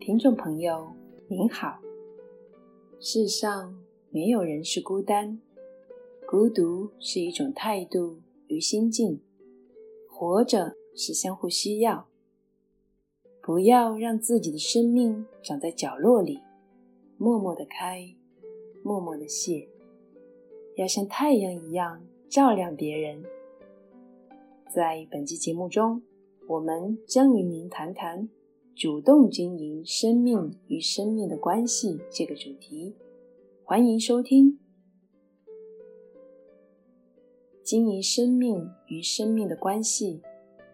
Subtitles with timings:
[0.00, 0.90] 听众朋友
[1.28, 1.78] 您好。
[2.98, 5.38] 世上没有人是孤单，
[6.26, 8.16] 孤独是一种态度
[8.46, 9.20] 与心境。
[10.08, 12.08] 活着是相互需要，
[13.42, 16.40] 不要让自己的生命长在角落里，
[17.18, 18.14] 默默的开，
[18.82, 19.68] 默默的谢，
[20.76, 23.22] 要像太阳一样照亮别人。
[24.74, 26.02] 在本期节目中，
[26.48, 28.30] 我们将与您谈谈
[28.74, 32.94] 主动经营生命与生命的关系这个主题。
[33.64, 34.58] 欢迎收听。
[37.62, 40.22] 经营生命与生命的关系，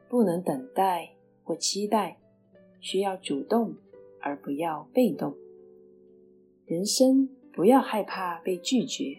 [0.08, 2.18] 不能等待或期待，
[2.80, 3.74] 需要主动
[4.20, 5.34] 而不要被动。
[6.64, 9.16] 人生不要害怕被拒绝，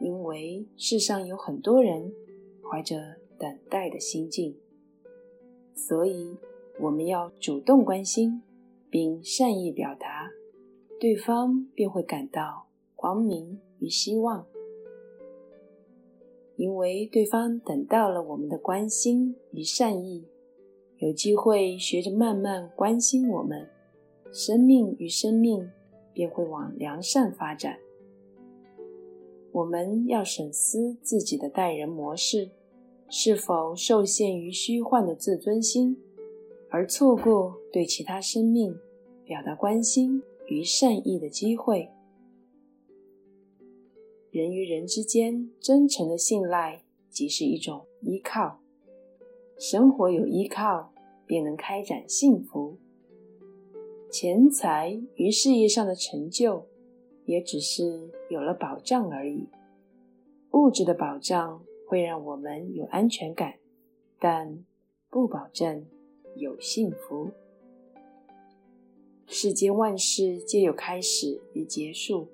[0.00, 2.12] 因为世上有很多人
[2.62, 4.54] 怀着等待的心境。
[5.74, 6.36] 所以，
[6.80, 8.42] 我们要主动关心，
[8.90, 10.30] 并善意表达，
[10.98, 14.46] 对方便会感到光明与希望。
[16.56, 20.26] 因为对方等到了我们的关心与善意，
[20.98, 23.68] 有机会学着慢慢关心我们，
[24.32, 25.70] 生命与生命
[26.12, 27.78] 便会往良善发展。
[29.52, 32.50] 我们要审思自己的待人模式。
[33.14, 35.98] 是否受限于虚幻的自尊心，
[36.72, 38.74] 而错过对其他生命
[39.26, 41.90] 表达关心与善意的机会？
[44.30, 48.58] 人与人之间真诚的信赖，即是一种依靠。
[49.58, 50.94] 生活有依靠，
[51.26, 52.78] 便能开展幸福。
[54.10, 56.66] 钱财与事业上的成就，
[57.26, 59.46] 也只是有了保障而已。
[60.52, 61.62] 物质的保障。
[61.84, 63.56] 会让我们有安全感，
[64.18, 64.64] 但
[65.10, 65.84] 不保证
[66.36, 67.30] 有幸福。
[69.26, 72.28] 世间万事皆有开始与结束，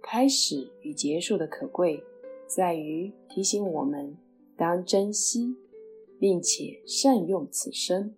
[0.00, 2.02] 开始与结束的可贵，
[2.46, 4.16] 在于提醒我们
[4.56, 5.56] 当珍惜，
[6.18, 8.14] 并且善用此生。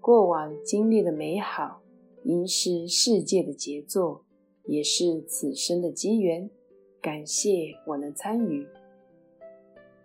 [0.00, 1.82] 过往经历的美好，
[2.24, 4.24] 应是世界的杰作，
[4.64, 6.48] 也是此生的机缘。
[7.02, 8.66] 感谢我能参与。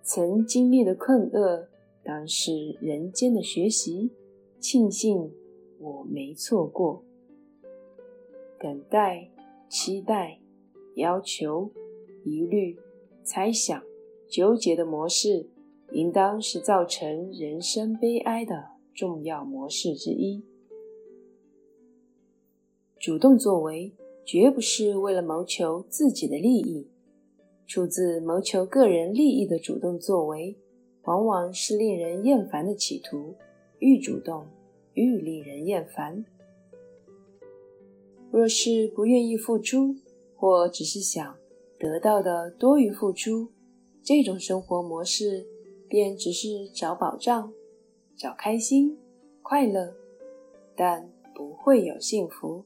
[0.03, 1.67] 曾经历的困厄，
[2.03, 4.11] 当是人间的学习。
[4.59, 5.31] 庆幸
[5.79, 7.03] 我没错过。
[8.59, 9.31] 等待、
[9.67, 10.39] 期待、
[10.95, 11.71] 要求、
[12.23, 12.77] 疑虑、
[13.23, 13.83] 猜想、
[14.29, 15.49] 纠结的模式，
[15.91, 20.43] 应当是造成人生悲哀的重要模式之一。
[22.99, 26.87] 主动作为，绝不是为了谋求自己的利益。
[27.65, 30.55] 出自谋求个人利益的主动作为，
[31.03, 33.35] 往往是令人厌烦的企图。
[33.79, 34.45] 愈主动，
[34.93, 36.23] 愈令人厌烦。
[38.31, 39.95] 若是不愿意付出，
[40.35, 41.35] 或只是想
[41.79, 43.49] 得到的多于付出，
[44.03, 45.47] 这种生活模式
[45.87, 47.51] 便只是找保障、
[48.15, 48.95] 找开心、
[49.41, 49.95] 快乐，
[50.75, 52.63] 但不会有幸福，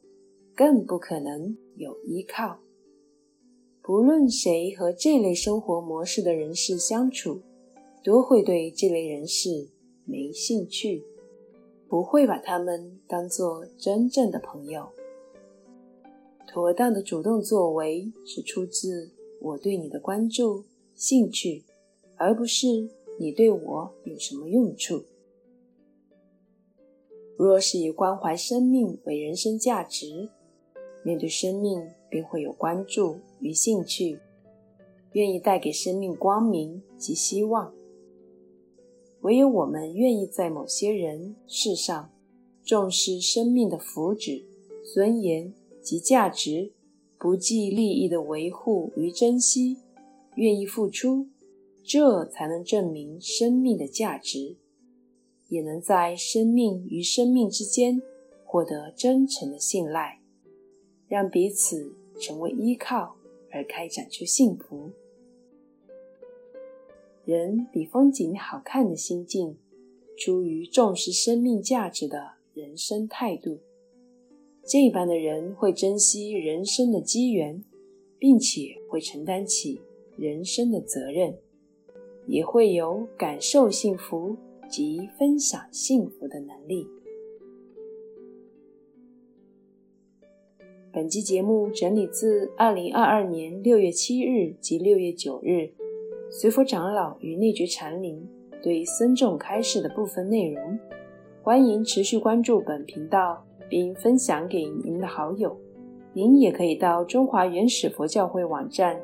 [0.54, 2.60] 更不可能有依靠。
[3.82, 7.42] 不论谁和这类生活模式的人士相处，
[8.06, 9.68] 都会对这类人士
[10.06, 11.04] 没兴趣，
[11.90, 14.90] 不会把他们当做真正的朋友。
[16.48, 19.10] 妥当的主动作为是出自
[19.42, 21.64] 我对你的关注、兴趣，
[22.16, 25.02] 而不是你对我有什么用处。
[27.36, 30.30] 若是以关怀生命为人生价值，
[31.04, 34.20] 面对生命便会有关注与兴趣，
[35.14, 37.74] 愿意带给生命光明及希望。
[39.26, 42.12] 唯有我们愿意在某些人事上
[42.64, 44.44] 重视生命的福祉、
[44.94, 46.72] 尊严及价值，
[47.18, 49.78] 不计利益的维护与珍惜，
[50.36, 51.26] 愿意付出，
[51.84, 54.58] 这才能证明生命的价值，
[55.50, 58.00] 也能在生命与生命之间
[58.46, 60.20] 获得真诚的信赖。
[61.08, 63.16] 让彼此成为依靠，
[63.52, 64.92] 而开展出幸福。
[67.26, 69.58] 人比风景好看的心境，
[70.16, 73.58] 出于重视生命价值的人生态度。
[74.64, 77.64] 这一般的人会珍惜人生的机缘，
[78.20, 79.82] 并且会承担起
[80.16, 81.36] 人生的责任，
[82.28, 84.38] 也会有感受幸福
[84.70, 86.88] 及分享幸福的能力。
[90.94, 95.74] 本期节目整理自二零二二年六月七日及六月九日，
[96.38, 98.22] 随佛长老与内觉禅林
[98.62, 100.78] 对僧众开示的部分内容。
[101.42, 105.58] 欢迎持续关注本频道，并分享给您的好友。
[106.12, 109.00] 您也可以到中华原始佛教会网站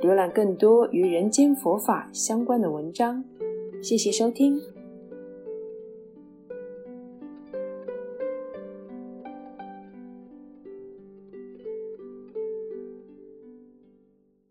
[0.00, 3.22] 浏览更多与人间佛法相关的文章。
[3.82, 4.58] 谢谢收听。